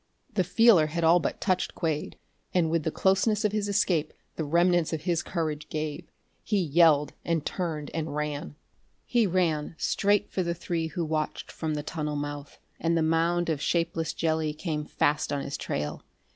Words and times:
The 0.33 0.43
feeler 0.43 0.87
had 0.87 1.03
all 1.03 1.19
but 1.19 1.39
touched 1.39 1.75
Quade, 1.75 2.17
and 2.55 2.71
with 2.71 2.81
the 2.81 2.89
closeness 2.89 3.45
of 3.45 3.51
his 3.51 3.69
escape, 3.69 4.13
the 4.35 4.43
remnants 4.43 4.91
of 4.93 5.03
his 5.03 5.21
courage 5.21 5.69
gave. 5.69 6.09
He 6.43 6.57
yelled, 6.57 7.13
and 7.23 7.45
turned 7.45 7.91
and 7.93 8.15
ran. 8.15 8.55
He 9.05 9.27
ran 9.27 9.75
straight 9.77 10.31
for 10.31 10.41
the 10.41 10.55
three 10.55 10.87
who 10.87 11.05
watched 11.05 11.51
from 11.51 11.75
the 11.75 11.83
tunnel 11.83 12.15
mouth, 12.15 12.57
and 12.79 12.97
the 12.97 13.03
mound 13.03 13.47
of 13.47 13.61
shapeless 13.61 14.11
jelly 14.15 14.55
came 14.55 14.85
fast 14.85 15.31
on 15.31 15.43
his 15.43 15.55
trail. 15.55 16.03